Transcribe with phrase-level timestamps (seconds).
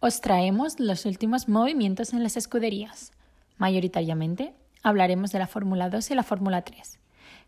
[0.00, 3.12] os traemos los últimos movimientos en las escuderías.
[3.58, 6.98] Mayoritariamente hablaremos de la Fórmula 2 y la Fórmula 3,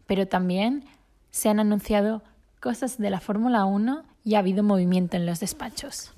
[0.06, 0.84] pero también
[1.30, 2.22] se han anunciado
[2.60, 6.12] cosas de la Fórmula 1 y ha habido movimiento en los despachos.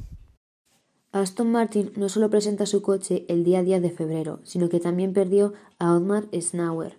[1.13, 5.13] Aston Martin no solo presenta su coche el día 10 de febrero, sino que también
[5.13, 6.99] perdió a Otmar Snauer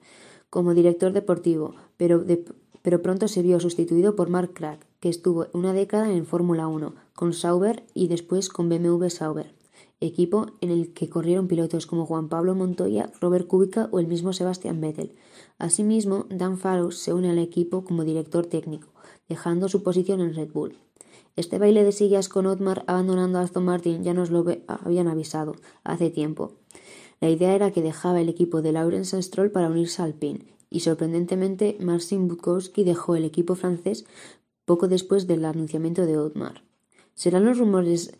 [0.50, 2.24] como director deportivo, pero,
[2.82, 7.34] pero pronto se vio sustituido por Mark Crack, estuvo una década en Fórmula 1 con
[7.34, 9.54] Sauber y después con BMW Sauber,
[10.00, 14.34] equipo en el que corrieron pilotos como Juan Pablo Montoya, Robert Kubica o el mismo
[14.34, 15.16] Sebastian Vettel.
[15.58, 18.90] Asimismo, Dan Fallows se une al equipo como director técnico,
[19.30, 20.78] dejando su posición en Red Bull.
[21.36, 25.56] Este baile de sillas con Otmar abandonando a Aston Martin ya nos lo habían avisado
[25.84, 26.54] hace tiempo.
[27.20, 30.82] La idea era que dejaba el equipo de Lawrence Stroll para unirse al PIN, y
[30.82, 34.06] sorprendentemente Marcin Bukowski dejó el equipo francés
[34.66, 36.64] poco después del anunciamiento de Otmar.
[37.14, 38.12] ¿Serán los rumores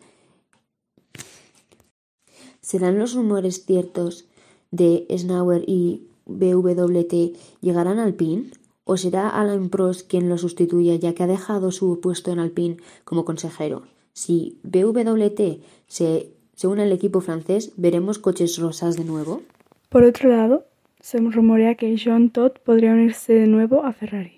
[2.60, 4.26] ¿Serán los rumores ciertos
[4.72, 8.50] de Snauer y BWT llegarán al PIN?
[8.82, 12.78] ¿O será Alain Prost quien lo sustituya ya que ha dejado su puesto en Alpine
[13.04, 13.82] como consejero?
[14.12, 19.42] Si BWT se, se une al equipo francés, ¿veremos coches rosas de nuevo?
[19.88, 20.66] Por otro lado,
[21.00, 24.35] se rumorea que Jean Todt podría unirse de nuevo a Ferrari,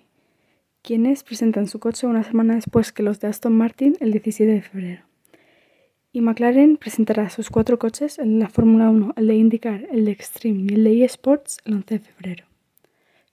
[0.89, 4.61] quienes presentan su coche una semana después que los de Aston Martin el 17 de
[4.63, 5.03] febrero.
[6.11, 10.11] Y McLaren presentará sus cuatro coches en la Fórmula 1, el de IndyCar, el de
[10.13, 12.45] Extreme y el de eSports el 11 de febrero.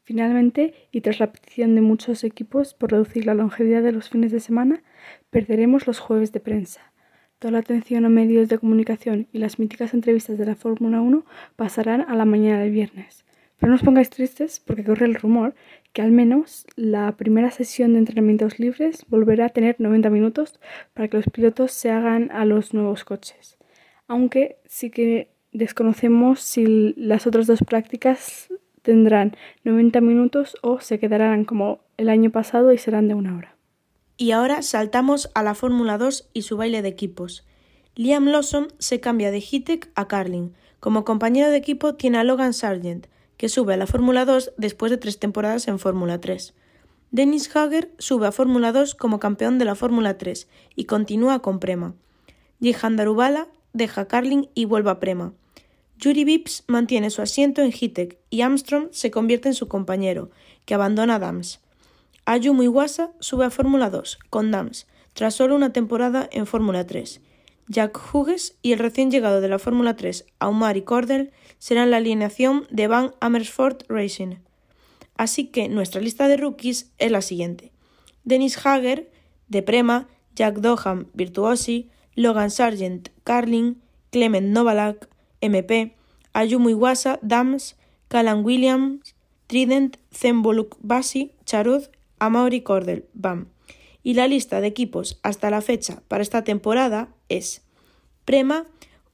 [0.03, 4.33] Finalmente, y tras la petición de muchos equipos por reducir la longevidad de los fines
[4.33, 4.83] de semana,
[5.31, 6.93] perderemos los jueves de prensa.
[7.38, 11.25] Toda la atención a medios de comunicación y las míticas entrevistas de la Fórmula 1
[11.56, 13.25] pasarán a la mañana del viernes.
[13.59, 15.55] Pero no os pongáis tristes porque corre el rumor
[15.97, 20.61] que al menos la primera sesión de entrenamientos libres volverá a tener 90 minutos
[20.93, 23.57] para que los pilotos se hagan a los nuevos coches.
[24.06, 28.49] Aunque sí que desconocemos si las otras dos prácticas
[28.83, 33.56] tendrán 90 minutos o se quedarán como el año pasado y serán de una hora.
[34.19, 37.47] Y ahora saltamos a la Fórmula 2 y su baile de equipos.
[37.95, 40.53] Liam Lawson se cambia de Hitech a Carlin.
[40.79, 43.06] Como compañero de equipo tiene a Logan Sargent,
[43.37, 46.55] que sube a la Fórmula 2 después de tres temporadas en Fórmula 3.
[47.11, 51.61] Dennis Hager sube a Fórmula 2 como campeón de la Fórmula 3 y continúa con
[51.61, 51.95] Prema.
[52.61, 55.35] Jihan Darubala deja Carlin y vuelve a Prema.
[55.99, 60.31] Yuri Vips mantiene su asiento en Hitech y Armstrong se convierte en su compañero,
[60.65, 61.61] que abandona Dams.
[62.27, 67.21] Ayumu Iwasa sube a Fórmula 2 con Dams, tras solo una temporada en Fórmula 3.
[67.69, 72.67] Jack Hughes y el recién llegado de la Fórmula 3, Aumari Cordell, serán la alineación
[72.71, 74.37] de Van Amersfoort Racing.
[75.17, 77.72] Así que nuestra lista de rookies es la siguiente.
[78.25, 79.11] Dennis Hager,
[79.49, 83.81] de Prema, Jack Dohan, Virtuosi, Logan Sargent, Carlin,
[84.11, 85.09] Clement Novalak,
[85.41, 85.94] MP,
[86.33, 87.77] Ayumu Iwasa, Dams,
[88.09, 89.15] Callan Williams,
[89.47, 93.49] Trident, Zemboluk Basi, Charuz, Amaury Cordel, BAM.
[94.03, 97.62] Y la lista de equipos hasta la fecha para esta temporada es
[98.25, 98.67] Prema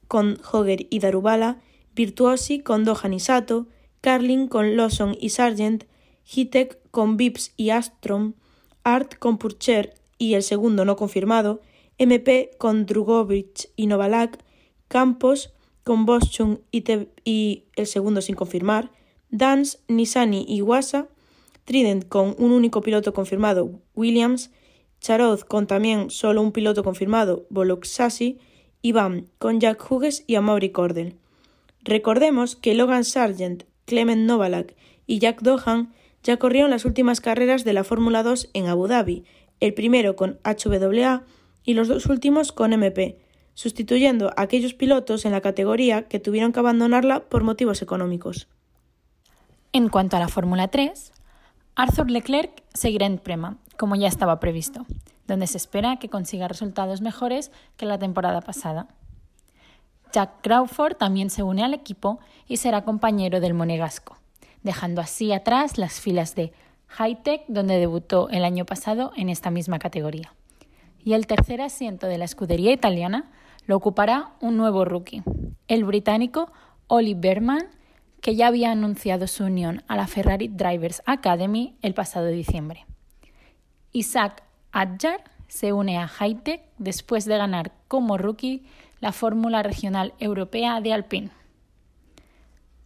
[0.07, 1.59] con Hoger y Darubala,
[1.95, 3.67] Virtuosi con Dohan y Sato,
[4.01, 5.85] Carlin con Lawson y Sargent,
[6.25, 8.33] Hitek con Vips y Astrom,
[8.83, 11.61] Art con Purcher y el segundo no confirmado,
[11.97, 14.39] MP con Drugovic y Novalak,
[14.87, 15.53] Campos
[15.83, 16.83] con Boschung y,
[17.23, 18.91] y, el segundo sin confirmar,
[19.29, 21.07] Dance, Nisani y Wasa,
[21.65, 24.51] Trident con un único piloto confirmado, Williams,
[24.99, 27.45] Charoz con también solo un piloto confirmado,
[28.81, 31.22] y Bam con Jack Hughes y Amaury Cordell.
[31.83, 34.75] Recordemos que Logan Sargent, Clement Novalak
[35.05, 35.93] y Jack Dohan
[36.23, 39.25] ya corrieron las últimas carreras de la Fórmula 2 en Abu Dhabi,
[39.59, 41.23] el primero con HWA
[41.63, 43.19] y los dos últimos con MP,
[43.53, 48.47] sustituyendo a aquellos pilotos en la categoría que tuvieron que abandonarla por motivos económicos.
[49.73, 51.11] En cuanto a la Fórmula 3,
[51.75, 54.85] Arthur Leclerc seguirá en Prema, como ya estaba previsto,
[55.27, 58.87] donde se espera que consiga resultados mejores que la temporada pasada.
[60.13, 64.17] Jack Crawford también se une al equipo y será compañero del monegasco,
[64.61, 66.53] dejando así atrás las filas de
[66.87, 70.33] Hightech, donde debutó el año pasado en esta misma categoría.
[71.03, 73.31] Y el tercer asiento de la escudería italiana
[73.65, 75.23] lo ocupará un nuevo rookie,
[75.67, 76.51] el británico
[76.87, 77.67] Oli Berman,
[78.21, 82.85] que ya había anunciado su unión a la Ferrari Drivers Academy el pasado diciembre.
[83.91, 88.63] Isaac Adjar se une a Hightech después de ganar como rookie
[89.03, 91.29] la Fórmula Regional Europea de Alpine.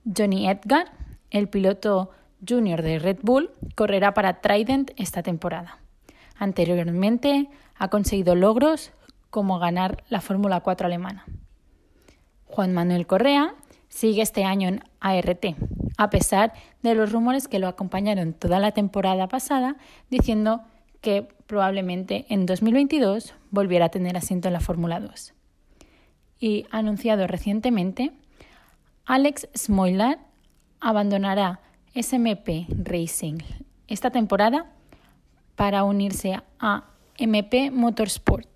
[0.04, 0.88] Johnny Edgar,
[1.30, 2.10] el piloto
[2.44, 5.78] junior de Red Bull, correrá para Trident esta temporada.
[6.36, 8.94] Anteriormente ha conseguido logros
[9.30, 11.24] como ganar la Fórmula 4 alemana.
[12.46, 13.54] Juan Manuel Correa
[13.88, 15.46] sigue este año en ART,
[16.00, 19.76] a pesar de los rumores que lo acompañaron toda la temporada pasada,
[20.10, 20.62] diciendo
[21.00, 25.36] que probablemente en 2022 volviera a tener asiento en la Fórmula 2.
[26.40, 28.12] Y anunciado recientemente,
[29.06, 30.20] Alex Smoilar
[30.80, 31.60] abandonará
[31.96, 33.40] SMP Racing
[33.88, 34.66] esta temporada
[35.56, 36.84] para unirse a
[37.18, 38.48] MP Motorsport.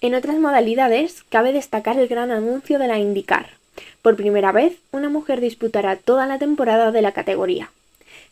[0.00, 3.46] En otras modalidades, cabe destacar el gran anuncio de la IndyCar.
[4.02, 7.70] Por primera vez, una mujer disputará toda la temporada de la categoría.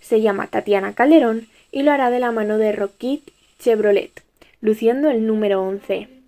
[0.01, 3.23] Se llama Tatiana Calderón y lo hará de la mano de Rocket
[3.59, 4.23] Chevrolet,
[4.61, 6.22] luciendo el número 11.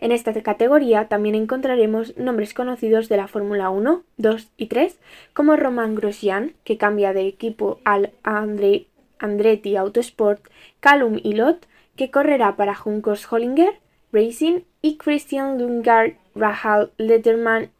[0.00, 4.98] En esta categoría también encontraremos nombres conocidos de la Fórmula 1, 2 y 3,
[5.32, 8.86] como Roman Grosjean, que cambia de equipo al Andre,
[9.18, 10.40] Andretti Autosport,
[10.80, 11.66] Callum Ilott,
[11.96, 13.74] que correrá para Juncos Hollinger
[14.12, 17.70] Racing, y Christian Lundgaard Rahal Letterman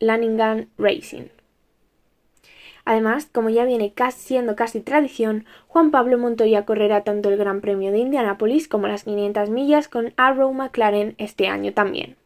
[0.00, 1.37] Lanningan Racing.
[2.88, 7.92] Además, como ya viene siendo casi tradición, Juan Pablo Montoya correrá tanto el Gran Premio
[7.92, 12.16] de Indianápolis como las 500 millas con Arrow McLaren este año también.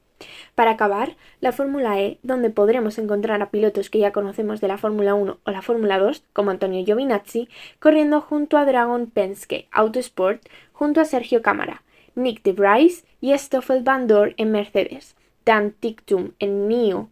[0.54, 4.78] Para acabar, la Fórmula E, donde podremos encontrar a pilotos que ya conocemos de la
[4.78, 7.48] Fórmula 1 o la Fórmula 2, como Antonio Giovinazzi,
[7.80, 11.82] corriendo junto a Dragon Penske Autosport, junto a Sergio Cámara,
[12.14, 17.08] Nick de Bryce y Stoffel Van Dorn en Mercedes, Dan Tictum en NIO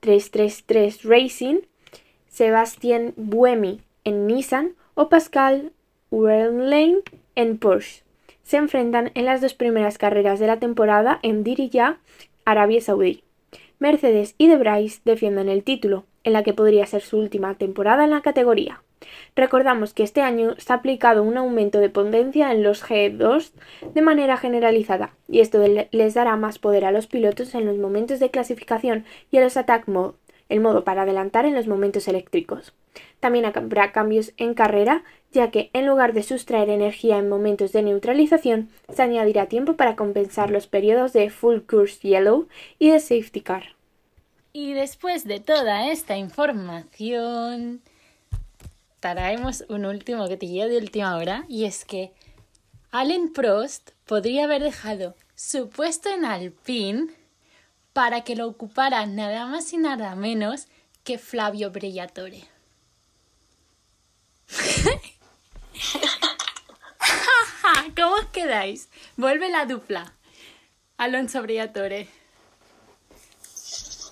[0.00, 1.58] 333 Racing,
[2.34, 5.70] Sebastián Buemi en Nissan o Pascal
[6.10, 6.98] Wehrlein
[7.36, 8.02] en Porsche.
[8.42, 11.98] Se enfrentan en las dos primeras carreras de la temporada en Diriyah,
[12.44, 13.22] Arabia Saudí.
[13.78, 18.02] Mercedes y De Bryce defienden el título, en la que podría ser su última temporada
[18.02, 18.82] en la categoría.
[19.36, 23.52] Recordamos que este año se ha aplicado un aumento de potencia en los G2
[23.94, 28.18] de manera generalizada, y esto les dará más poder a los pilotos en los momentos
[28.18, 30.14] de clasificación y a los attack mode,
[30.54, 32.72] el modo para adelantar en los momentos eléctricos.
[33.18, 35.02] También habrá cambios en carrera,
[35.32, 39.96] ya que en lugar de sustraer energía en momentos de neutralización, se añadirá tiempo para
[39.96, 42.46] compensar los periodos de full course yellow
[42.78, 43.74] y de safety car.
[44.52, 47.80] Y después de toda esta información,
[49.00, 52.12] traemos un último llevo de última hora, y es que
[52.92, 57.08] Allen Prost podría haber dejado su puesto en Alpine
[57.94, 60.66] para que lo ocupara nada más y nada menos
[61.04, 62.44] que Flavio Brillatore.
[67.96, 68.90] ¿Cómo os quedáis?
[69.16, 70.12] Vuelve la dupla.
[70.96, 72.08] Alonso Brillatore.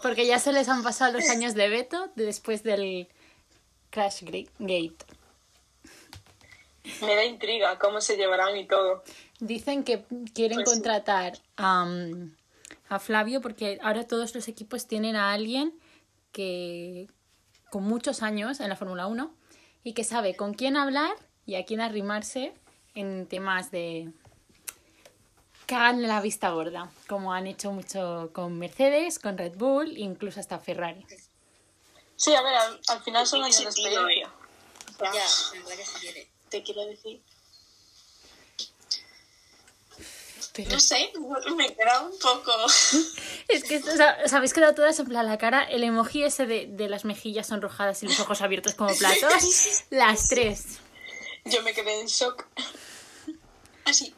[0.01, 3.09] Porque ya se les han pasado los años de veto después del
[3.91, 5.05] Crash Gate.
[7.01, 9.03] Me da intriga cómo se llevarán y todo.
[9.41, 11.85] Dicen que quieren Pues contratar a,
[12.93, 15.73] a Flavio porque ahora todos los equipos tienen a alguien
[16.31, 17.09] que
[17.71, 19.35] con muchos años en la Fórmula 1
[19.83, 21.13] y que sabe con quién hablar
[21.47, 22.53] y a quién arrimarse
[22.95, 24.13] en temas de
[25.67, 30.41] que hagan la vista gorda, como han hecho mucho con Mercedes, con Red Bull, incluso
[30.41, 31.07] hasta Ferrari.
[32.17, 34.31] Sí, a ver, al, al final son años de experiencia.
[35.01, 36.29] Ya, en verdad que sí tiene.
[36.51, 37.23] Te quiero decir.
[40.53, 41.11] Pero No sé,
[41.57, 42.53] me queda un poco.
[43.49, 46.47] es que o sea, os habéis quedado todas en plan la cara, el emoji ese
[46.47, 50.79] de, de las mejillas sonrojadas y los ojos abiertos como platos, las tres.
[51.45, 52.47] Yo me quedé en shock.
[53.85, 54.15] Así.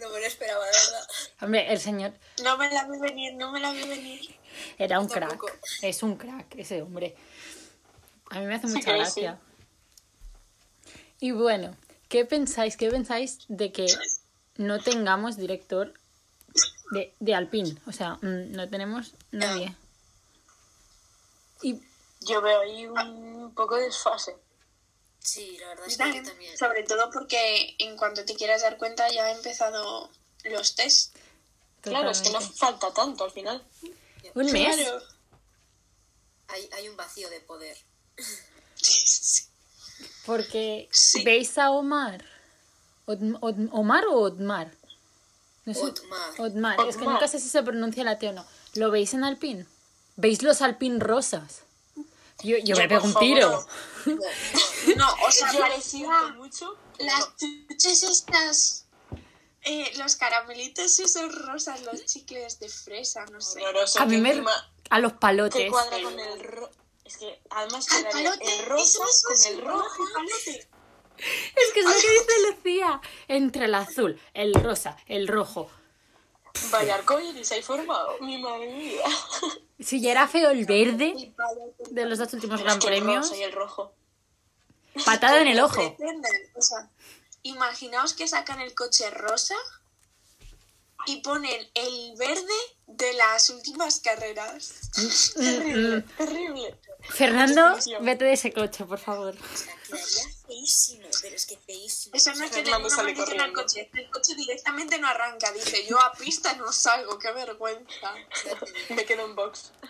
[0.00, 1.08] No me lo esperaba, de verdad.
[1.42, 2.12] Hombre, el señor
[2.44, 4.36] No me la vi venir, no me la vi venir.
[4.78, 5.40] era un crack,
[5.82, 7.16] es un crack ese hombre.
[8.30, 9.40] A mí me hace Sí mucha gracia.
[11.20, 11.76] Y bueno,
[12.08, 12.76] ¿qué pensáis?
[12.76, 13.86] ¿Qué pensáis de que
[14.58, 15.94] no tengamos director
[16.90, 17.76] de, de Alpine?
[17.86, 19.74] O sea, mm, no tenemos nadie.
[21.62, 21.80] Y
[22.20, 24.36] Yo veo ahí un poco de desfase.
[25.20, 26.56] Sí, la verdad es que también, también.
[26.58, 30.10] Sobre todo porque en cuanto te quieras dar cuenta ya han empezado
[30.44, 31.16] los test.
[31.80, 33.64] Claro, es que no falta tanto al final.
[34.34, 34.76] un mes.
[34.76, 35.02] Claro.
[36.48, 37.76] Hay, hay un vacío de poder.
[40.26, 41.22] Porque Sí.
[41.24, 42.24] veis a Omar.
[43.08, 44.70] Od- Od- ¿Omar o Odmar?
[45.64, 45.80] No sé.
[45.82, 46.30] Otmar.
[46.40, 46.80] Otmar.
[46.88, 47.14] Es que Otmar.
[47.14, 48.44] nunca sé si se pronuncia la T o no.
[48.74, 49.66] ¿Lo veis en Alpine?
[50.16, 51.62] ¿Veis los Alpine rosas?
[52.42, 53.66] Yo, yo me Yo, pego por un tiro.
[54.96, 56.76] No, o sea, Yo lo parecía siento mucho.
[56.98, 58.84] las chuches estas,
[59.62, 63.60] eh, los caramelitos esos rosas, los chicles de fresa, no sé.
[63.62, 64.00] Horroroso.
[64.00, 64.44] A mí que me...
[64.90, 65.70] A los te palotes.
[65.70, 66.70] cuadra con el ro-
[67.04, 70.04] Es que además palote, el rosa con el rojo.
[70.14, 70.68] palote.
[71.18, 73.00] Es que es lo que dice Lucía.
[73.28, 75.70] Entre el azul, el rosa, el rojo.
[76.70, 78.18] Vaya arcoíris hay formado.
[78.20, 79.04] Mi madre mía.
[79.80, 83.28] Si ya era feo el verde El de los dos últimos gran que el premios,
[83.28, 83.92] rosa y el rojo.
[85.04, 85.76] patada en el ojo.
[85.76, 86.90] Pretenden, o sea,
[87.42, 89.54] imaginaos que sacan el coche rosa
[91.06, 94.90] y ponen el verde de las últimas carreras.
[95.34, 96.78] Terrible, terrible.
[97.00, 99.34] Fernando, vete de ese coche, por favor.
[99.34, 102.14] O sea, quedaría feísimo, pero es que feísimo.
[102.16, 103.52] Eso no es que Fernando sale corriendo.
[103.62, 108.14] coche, el coche directamente no arranca, dice yo a pista no salgo, qué vergüenza.
[108.90, 109.72] Me quedo en box.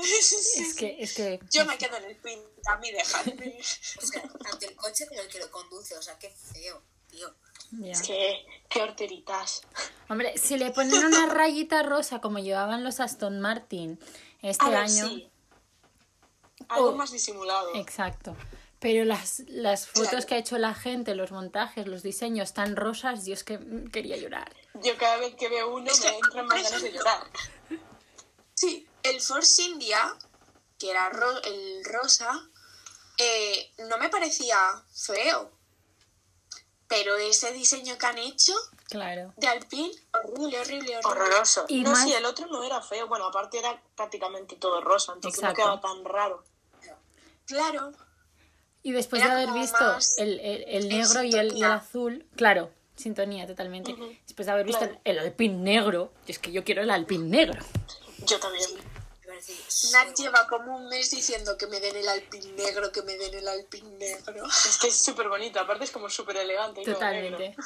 [0.00, 1.40] Es que, es que.
[1.50, 3.58] Yo me quedo en el pin, a mí dejadme.
[4.00, 6.80] O sea, tanto el coche como el que lo conduce, o sea, qué feo,
[7.10, 7.34] tío.
[7.72, 7.90] ya.
[7.90, 9.62] Es que, qué horteritas.
[10.08, 13.98] Hombre, si le ponen una rayita rosa como llevaban los Aston Martin
[14.40, 15.08] este A ver, año.
[15.08, 15.28] sí.
[16.68, 16.96] Algo Oh.
[16.96, 17.74] más disimulado.
[17.74, 18.36] Exacto.
[18.80, 20.26] Pero las, las fotos Claro.
[20.26, 24.16] que ha hecho la gente, los montajes, los diseños tan rosas, es que mm, quería
[24.16, 24.54] llorar.
[24.74, 27.24] Yo cada vez que veo uno Es me entran más ganas de llorar.
[28.54, 30.16] Sí, el Force India,
[30.78, 32.48] que era ro- el rosa,
[33.18, 34.58] eh, no me parecía
[34.94, 35.50] feo.
[36.86, 38.54] Pero ese diseño que han hecho
[38.90, 39.34] Claro.
[39.36, 41.00] de Alpine, horrible, horrible, horrible.
[41.04, 41.64] Horroroso.
[41.68, 43.06] Y no, más- sí, el otro no era feo.
[43.06, 45.60] Bueno, aparte era prácticamente todo rosa, entonces Exacto.
[45.60, 46.42] no quedaba tan raro.
[47.46, 47.92] Claro,
[48.82, 52.26] Y después Era de haber visto más el, el- negro y el, y el azul,
[52.36, 53.94] claro, sintonía totalmente.
[54.26, 55.00] Después de haber visto Claro.
[55.04, 57.60] el, el alpín negro, y es que yo quiero el alpín negro.
[58.26, 58.70] Yo también.
[59.92, 63.34] Nat lleva como un mes diciendo que me den el Alpine negro, que me den
[63.34, 64.46] el Alpine negro.
[64.46, 66.80] Es que es súper bonito, aparte es como súper elegante.
[66.82, 67.50] y Totalmente.
[67.50, 67.64] negro.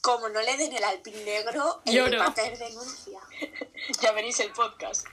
[0.00, 2.18] Como no le den el Alpine negro, él Lloro.
[2.18, 3.20] va a caer denuncia.
[4.02, 5.06] Ya veréis el podcast.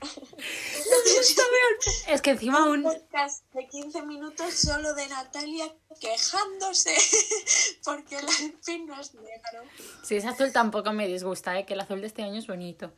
[2.07, 2.83] Es que encima Un un...
[2.83, 6.93] podcast de 15 minutos solo de Natalia quejándose
[7.85, 9.63] porque el Alpine no es negro.
[10.03, 11.65] Si es azul tampoco me disgusta, ¿eh?
[11.65, 12.91] que el azul de este año es bonito.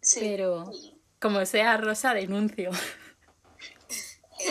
[0.00, 0.20] Sí.
[0.20, 0.70] Pero
[1.20, 2.70] como sea rosa, denuncio.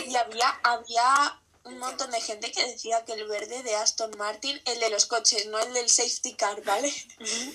[0.06, 4.60] Y había, había un montón de gente que decía que el verde de Aston Martin,
[4.64, 6.92] el de los coches, no el del safety car, ¿vale?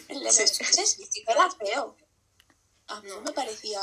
[0.08, 1.96] El de los coches era feo.
[2.88, 3.80] A mí me parecía...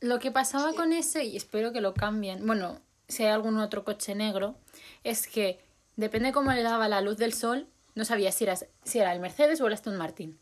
[0.00, 3.84] Lo que pasaba con ese, y espero que lo cambien, bueno, si hay algún otro
[3.84, 4.56] coche negro,
[5.04, 5.60] es que
[5.96, 9.20] depende cómo le daba la luz del sol, no sabía si era, si era el
[9.20, 10.38] Mercedes o el Aston Martin.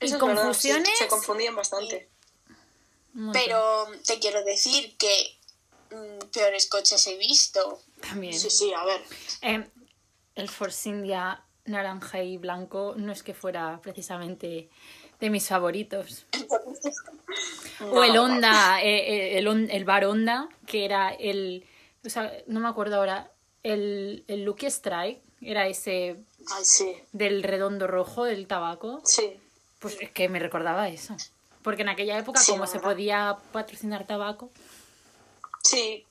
[0.00, 0.98] Y Eso sí, confusiones...
[0.98, 2.08] se confundían bastante.
[3.32, 5.38] Pero te quiero decir que
[5.90, 7.82] mm, peores coches he visto.
[8.00, 8.34] También.
[8.34, 9.00] Sí, sí, a ver.
[9.42, 9.66] Eh,
[10.34, 14.68] el Force India naranja y blanco no es que fuera precisamente
[15.20, 16.26] de mis favoritos.
[17.92, 21.64] O el Honda, eh, eh, el, el bar Honda, que era el,
[22.04, 23.30] o sea, no me acuerdo ahora,
[23.62, 26.16] el, el Lucky Strike, era ese
[26.54, 26.92] Ay, sí.
[27.12, 29.32] del redondo rojo del tabaco, Sí.
[29.78, 31.16] pues es que me recordaba eso.
[31.62, 34.50] Porque en aquella época, Sí, como se podía patrocinar tabaco,
[35.62, 36.04] Sí.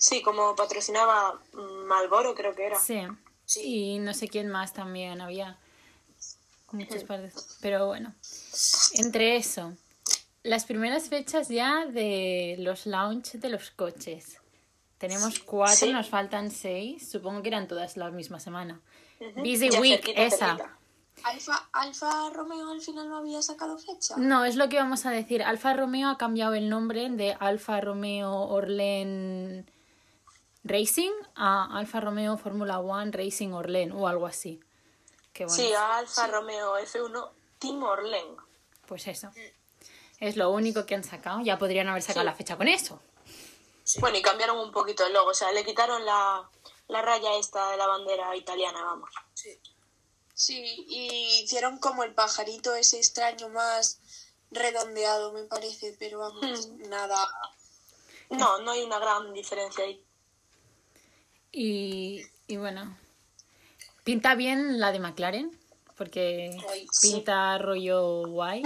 [0.00, 2.80] Sí, como patrocinaba Malboro, creo que era.
[2.80, 3.02] sí.
[3.62, 5.58] Y no sé quién más también había.
[6.72, 7.58] Muchos pares.
[7.60, 8.14] Pero bueno,
[8.94, 9.74] entre eso,
[10.44, 14.38] las primeras fechas ya de los launch de los coches.
[14.98, 15.92] Tenemos cuatro, Sí.
[15.92, 17.10] nos faltan seis.
[17.10, 18.80] Supongo que eran todas la misma semana.
[19.20, 19.40] Ujú.
[19.40, 20.46] Busy Ya Week, cerquita, esa.
[20.46, 20.76] cerquita.
[21.24, 24.14] Alfa, Alfa Romeo al final no había sacado fecha.
[24.16, 25.42] No, es lo que vamos a decir.
[25.42, 29.68] Alfa Romeo ha cambiado el nombre de Alfa Romeo Orlen
[30.64, 34.60] Racing a Alfa Romeo Fórmula One Racing Orlen o algo así.
[35.34, 38.36] Bueno, Sí, a Alfa Romeo F1 Team Orlen.
[38.86, 39.30] pues eso.
[40.18, 41.40] Es lo único que han sacado.
[41.42, 42.26] Ya podrían haber sacado Sí.
[42.26, 43.00] la fecha con eso.
[44.00, 46.48] Bueno, y cambiaron un poquito el logo, o sea, le quitaron la,
[46.88, 49.10] la raya esta de la bandera italiana, vamos.
[50.34, 53.98] Sí, y hicieron como el pajarito ese extraño más
[54.50, 57.28] redondeado, me parece, pero vamos, nada.
[58.30, 60.04] No, no hay una gran diferencia ahí.
[61.52, 62.96] Y, y bueno,
[64.04, 65.50] pinta bien la de McLaren.
[65.96, 67.12] Porque Ay, sí.
[67.12, 68.62] pinta rollo guay.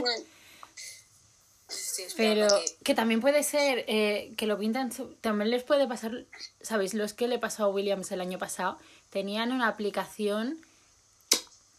[2.17, 6.27] Pero que- que también puede ser eh, que lo pintan, también les puede pasar,
[6.61, 6.95] ¿sabéis?
[6.95, 8.79] Los que le pasó a Williams el año pasado,
[9.11, 10.59] tenían una aplicación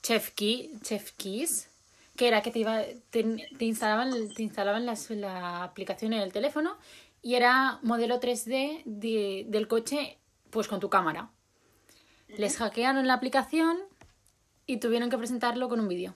[0.04, 1.70] Chef, Key, Chef Keys,
[2.18, 3.24] que era que te, iba, te,
[3.58, 6.78] te instalaban, te instalaban las- la aplicación en el teléfono
[7.22, 10.18] y era modelo 3D de- del coche
[10.50, 11.32] pues con tu cámara.
[12.28, 13.78] Les hackearon la aplicación
[14.66, 16.16] y tuvieron que presentarlo con un vídeo.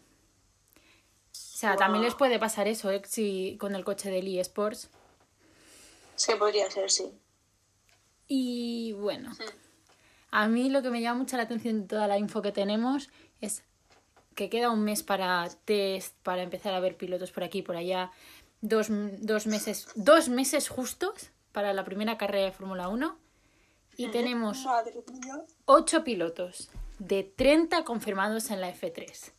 [1.31, 3.01] O sea, también les puede pasar eso, ¿eh?
[3.05, 4.89] Si, con el coche del eSports.
[6.15, 7.11] Sí, podría ser, sí.
[8.27, 9.31] Y bueno,
[10.31, 13.09] a mí lo que me llama mucho la atención de toda la info que tenemos
[13.41, 13.63] es
[14.35, 17.75] que queda un mes para test, para empezar a ver pilotos por aquí y por
[17.75, 18.11] allá.
[18.61, 23.17] Dos, dos meses, dos meses justos para la primera carrera de Fórmula 1.
[23.99, 25.43] Y tenemos Madre mía.
[25.65, 29.31] ocho pilotos de 30 confirmados en la F3.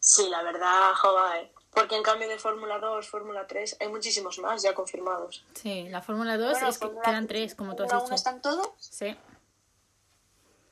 [0.00, 1.52] Sí, la verdad, joder.
[1.70, 5.44] Porque en cambio de Fórmula 2, Fórmula 3, hay muchísimos más ya confirmados.
[5.54, 8.08] Sí, la Fórmula 2 Bueno, es que Fórmula quedan tres, como tú has Fórmula 1
[8.08, 8.14] dicho.
[8.16, 9.16] están todos Sí.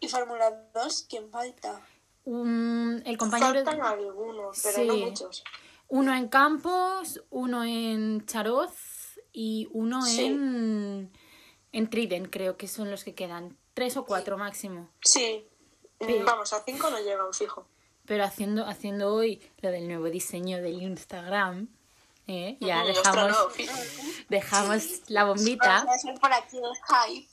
[0.00, 1.80] y Fórmula 2, ¿quién falta?
[2.24, 3.64] Un- el compañero...
[3.64, 4.86] Faltan algunos, pero Sí.
[4.86, 5.44] no muchos.
[5.88, 10.24] Uno en Campos, uno en Charoz y uno Sí.
[10.24, 11.12] en,
[11.76, 13.54] en Triden, creo que son los que quedan.
[13.75, 14.88] Tres o cuatro máximo.
[15.02, 15.47] Sí.
[15.99, 17.66] Pero- Vamos, a 5 no llegan, fijo.
[18.06, 21.68] Pero haciendo, haciendo hoy lo del nuevo diseño del Instagram,
[22.28, 22.56] ¿eh?
[22.61, 23.68] ya dejamos, feed.
[24.30, 25.85] dejamos la bombita.
[26.18, 27.28] Por aquí el hype.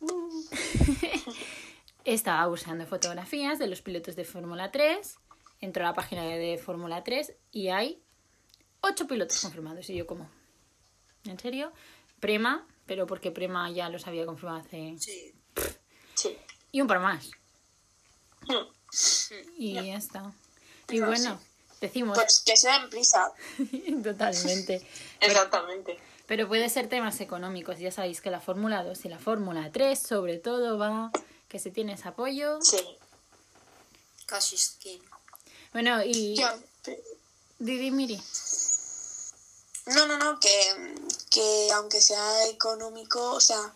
[2.04, 5.18] Estaba buscando fotografías de los pilotos de Fórmula 3.
[5.60, 8.02] Entró a la página de Fórmula 3 y hay
[8.80, 9.88] ocho pilotos confirmados.
[9.90, 10.28] Y yo como,
[11.24, 11.72] ¿en serio?
[12.18, 14.96] Prema, pero porque Prema ya los había confirmado hace...
[14.98, 15.34] Sí.
[16.14, 16.36] Sí.
[16.72, 17.30] Y un par más.
[18.46, 18.66] Hmm.
[19.58, 20.32] Y ya está.
[20.88, 21.40] Y bueno,
[21.80, 23.32] decimos Pues que se den prisa.
[24.02, 24.86] totalmente.
[25.20, 25.98] Exactamente.
[26.26, 27.78] Pero puede ser temas económicos.
[27.78, 31.10] Ya sabéis que la Fórmula 2 y la Fórmula 3 sobre todo va
[31.48, 32.60] que se tiene ese apoyo.
[32.62, 32.78] Sí.
[34.26, 35.00] Casi skin.
[35.72, 36.56] Bueno, y Ya.
[37.58, 38.20] Didi Miri.
[39.86, 40.94] No, no, no, que,
[41.30, 43.72] que aunque sea económico, o sea,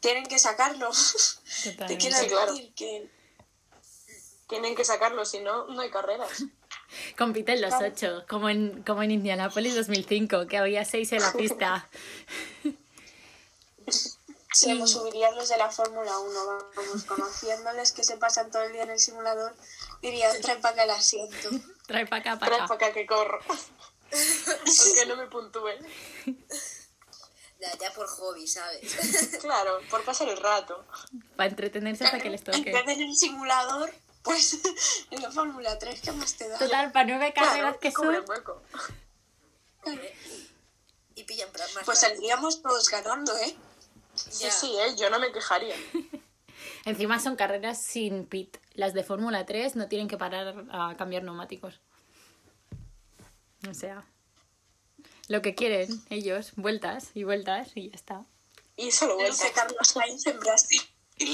[0.00, 0.90] tienen que sacarlo.
[1.86, 2.52] Te quiero Sí, claro.
[2.54, 3.10] decir que
[4.48, 6.30] Tienen que sacarlo, si no, no hay carreras.
[7.18, 11.88] Compiten los ocho, como en, como en Indianapolis 2005, que había seis en la pista.
[14.52, 16.40] si hemos subirían los de la Fórmula 1,
[16.76, 19.56] vamos, conociéndoles que se pasan todo el día en el simulador,
[20.02, 21.50] dirían, trae para acá el asiento.
[21.86, 22.86] Trae para acá, Trae para para acá.
[22.86, 23.40] acá que corro.
[24.84, 25.78] Porque no me puntúen.
[27.60, 28.80] Ya, ya por hobby, ¿sabes?
[29.40, 30.84] Claro, por pasar el rato.
[31.36, 32.72] Para entretenerse hasta que les En toque.
[32.72, 34.58] vez en el simulador, pues
[35.10, 36.58] en la Fórmula 3, ¿qué más te da?
[36.58, 38.24] Total, para nueve carreras Claro, que son.
[38.28, 38.62] hueco.
[41.14, 41.94] y pillan más Pues rápido.
[41.94, 43.54] saldríamos todos ganando, ¿eh?
[44.14, 44.94] Sí, sí, ¿eh?
[44.96, 45.74] yo no me quejaría.
[46.84, 48.56] Encima son carreras sin pit.
[48.74, 51.80] Las de Fórmula 3 no tienen que parar a cambiar neumáticos.
[53.68, 54.04] O sea,
[55.28, 58.24] lo que quieren ellos, vueltas y vueltas y ya está.
[58.76, 59.50] Y solo vueltas.
[59.54, 60.82] Carlos Sainz en Brasil.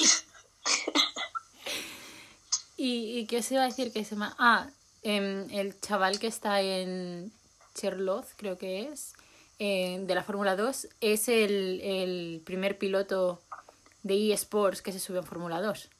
[2.76, 4.34] ¿Y, y qué os iba a decir que se llama?
[4.38, 4.70] Ah,
[5.02, 7.32] em, el chaval que está en
[7.74, 9.12] Cherloz, creo que es,
[9.58, 13.42] eh, de la Fórmula 2, es el, el primer piloto
[14.02, 15.90] de eSports que se sube en Fórmula 2.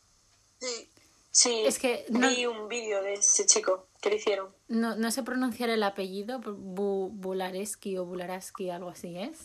[0.60, 0.89] Sí.
[1.32, 4.52] Sí, Es que no- vi un vídeo de ese chico que le hicieron.
[4.68, 9.36] No, no sé pronunciar el apellido, Bu- Bulareski o Bularaski, algo así es.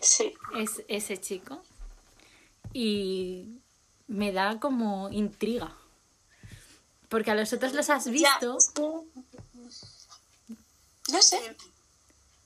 [0.00, 0.34] Sí.
[0.58, 1.62] Es ese chico.
[2.72, 3.60] Y
[4.08, 5.76] me da como intriga.
[7.08, 8.58] Porque a los otros los has visto.
[11.12, 11.56] No sé.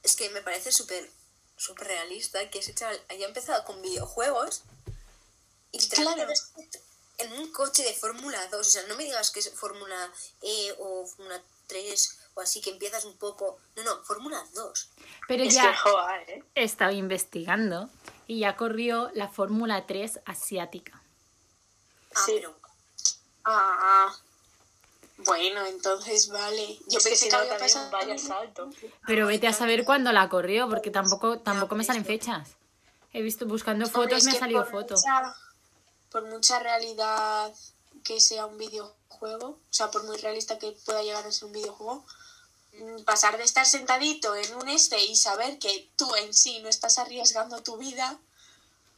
[0.02, 1.08] Es que me parece súper
[1.56, 4.62] súper realista que ese chaval haya empezado con videojuegos
[5.72, 6.26] y Claro.
[7.18, 8.60] En un coche de Fórmula 2.
[8.60, 10.10] O sea, no me digas que es Fórmula
[10.42, 13.58] E o Fórmula 3 o así que empiezas un poco.
[13.76, 14.88] No, no, Fórmula 2.
[15.28, 16.42] Pero Es ya que joa, ¿eh?
[16.54, 17.88] he estado investigando
[18.26, 21.00] y ya corrió la Fórmula 3 asiática.
[22.14, 22.32] Ah, Sí.
[22.36, 22.54] pero
[23.46, 24.14] Ah,
[25.18, 26.78] bueno, entonces vale.
[26.88, 27.90] Yo Es que pensé si que no, había también pasado.
[27.90, 28.70] vaya salto.
[29.06, 32.48] Pero vete a saber cuándo la corrió, porque tampoco, tampoco me salen fechas.
[33.12, 34.94] He visto buscando fotos, me ha salido foto.
[34.94, 35.36] mucha-
[36.14, 37.52] por mucha realidad
[38.04, 41.52] que sea un videojuego, o sea, por muy realista que pueda llegar a ser un
[41.52, 42.04] videojuego,
[42.78, 46.68] mm, pasar de estar sentadito en un este y saber que tú en sí no
[46.68, 48.16] estás arriesgando tu vida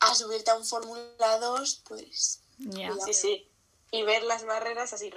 [0.01, 2.41] a subirte a un Fórmula 2, pues...
[2.59, 3.49] Ya, Sí, sí.
[3.93, 5.11] Y ver las barreras así.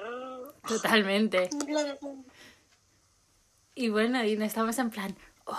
[0.69, 1.49] totalmente.
[3.75, 5.55] Y bueno, y estamos en plan, oh,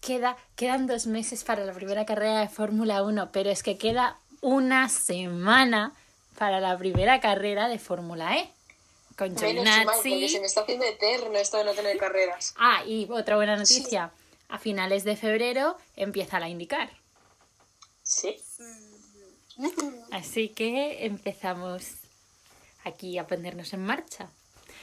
[0.00, 4.18] queda, quedan dos meses para la primera carrera de Fórmula 1, pero es que queda
[4.40, 5.92] una semana
[6.38, 8.50] para la primera carrera de Fórmula E.
[9.16, 12.54] con Menos mal, se me está haciendo eterno esto de no tener carreras.
[12.58, 14.10] Ah, y otra buena noticia.
[14.48, 16.90] A finales de febrero empieza la indicar.
[18.02, 18.36] Sí.
[20.12, 21.82] Así que empezamos
[22.84, 24.28] aquí a ponernos en marcha.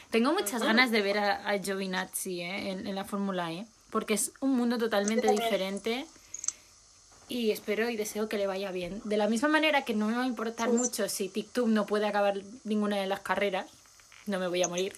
[0.10, 2.72] Tengo muchas ganas de ver a, a Giovinazzi ¿eh?
[2.72, 6.06] en, en la Fórmula E, porque es un mundo totalmente diferente
[7.30, 9.02] y espero y deseo que le vaya bien.
[9.06, 12.06] De la misma manera que no me va a importar mucho si TikTok no puede
[12.08, 13.66] acabar ninguna de las carreras,
[14.26, 14.96] no me voy a morir,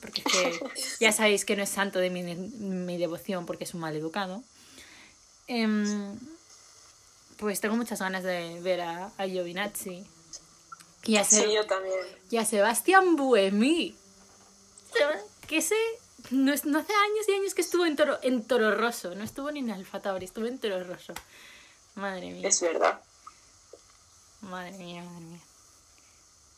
[0.00, 0.60] porque es que
[1.00, 4.42] ya sabéis que no es santo de mi, mi devoción porque es un mal educado.
[5.48, 6.18] Em,
[7.38, 10.04] pues tengo muchas ganas de ver a, a Giovinazzi.
[11.04, 11.94] Y a, Sí, yo también.
[12.30, 13.94] y a Sebastián Buemi.
[15.46, 15.76] Que ese
[16.30, 19.14] no, es- no hace años y años que estuvo en Toro, en Toro Rosso.
[19.14, 21.14] No estuvo ni en Alfa Tauri, estuvo en Toro Rosso.
[21.94, 23.00] Madre mía, Es verdad.
[24.42, 25.40] madre mía, madre mía.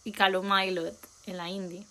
[0.04, 1.86] Y Calum Aylot en la Indy.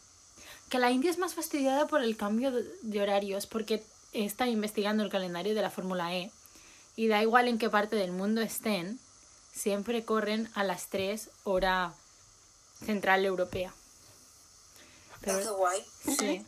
[0.70, 5.10] Que la Indy es más fastidiada por el cambio de, horarios porque está investigando el
[5.10, 6.32] calendario de la Fórmula E.
[6.96, 9.00] Y da igual en qué parte del mundo estén,
[9.54, 11.94] siempre corren a las 3 hora
[12.86, 13.74] central europea.
[15.22, 15.86] Qué guay.
[16.04, 16.46] Sí,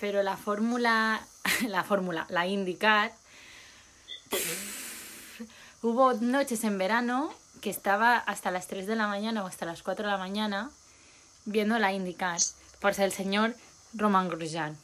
[0.00, 1.26] pero la fórmula,
[1.68, 3.12] la fórmula, la IndyCar,
[5.82, 9.82] hubo noches en verano que estaba hasta las 3 de la mañana o hasta las
[9.82, 10.70] 4 de la mañana
[11.44, 12.40] viendo la IndyCar
[12.80, 13.54] por ser el señor
[13.94, 14.76] Roman Grosjean.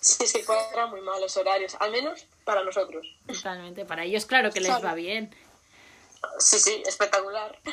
[0.00, 3.06] Sí, se cuadran muy mal los horarios, al menos para nosotros.
[3.26, 5.34] Totalmente, para ellos claro que les va bien.
[6.38, 7.58] Sí, sí, espectacular.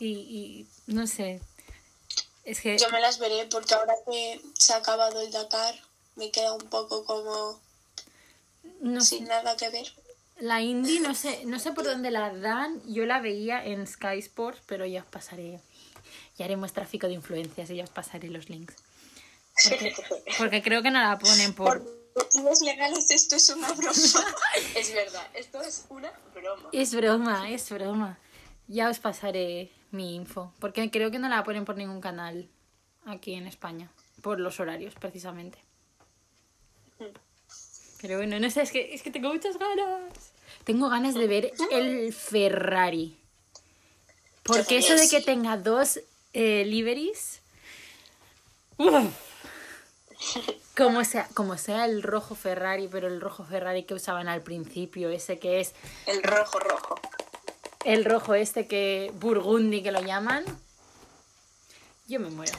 [0.00, 1.40] Y, y no sé,
[2.44, 5.74] es que Yo me las veré porque ahora que se ha acabado el Dakar
[6.16, 7.60] me queda un poco como
[8.80, 9.86] no sé, sin nada que ver.
[10.38, 12.82] La Indy no sé, no sé por dónde la dan.
[12.86, 15.60] Yo la veía en Sky Sports, pero ya os pasaré.
[16.36, 18.74] Ya haremos tráfico de influencias y ya os pasaré los links.
[19.62, 19.94] Porque,
[20.38, 22.24] porque creo que no la ponen Por por.
[22.24, 23.92] motivos legales esto es una broma.
[24.74, 26.68] Es verdad, esto es una broma.
[26.72, 28.18] Es broma, es broma.
[28.66, 30.52] Ya os pasaré mi info.
[30.58, 32.48] Porque creo que no la ponen por ningún canal
[33.06, 33.90] aquí en España.
[34.20, 35.58] Por los horarios, precisamente.
[38.00, 40.32] Pero bueno, no sé, es que, es que tengo muchas ganas.
[40.64, 43.16] Tengo ganas de ver el Ferrari.
[44.42, 46.00] Porque eso de que tenga dos
[46.34, 47.40] eh, liveries.
[50.76, 55.08] Como sea, como sea el rojo Ferrari, pero el rojo Ferrari que usaban al principio,
[55.08, 55.72] ese que es
[56.06, 56.96] El rojo, rojo.
[57.84, 60.44] El rojo este que burgundy que lo llaman.
[62.06, 62.58] Yo me muero.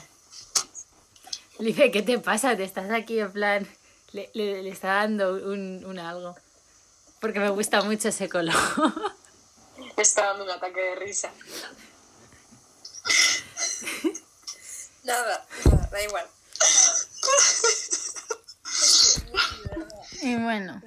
[1.58, 2.56] Le dije, ¿qué te pasa?
[2.56, 3.66] Te estás aquí en plan...
[4.12, 6.36] Le, le- le está dando un, un algo.
[7.20, 8.54] Porque me gusta mucho ese color.
[9.96, 11.30] Está dando un ataque de risa.
[15.04, 16.26] Nada, nada, da igual.
[20.22, 20.82] y bueno.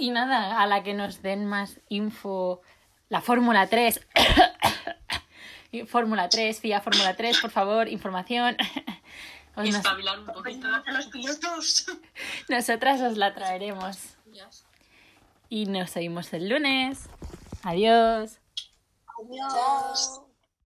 [0.00, 2.62] Y nada, a la que nos den más info,
[3.08, 4.00] la Fórmula 3.
[5.72, 8.56] Y Fórmula 3, FIA Fórmula 3, por favor, información.
[9.56, 10.66] Os nos- Espabilar un poquito.
[10.66, 11.86] A los pilotos.
[12.48, 14.16] Nosotras os la traeremos.
[15.48, 17.08] Y nos oímos el lunes.
[17.62, 18.40] Adiós.
[19.22, 20.20] Adiós.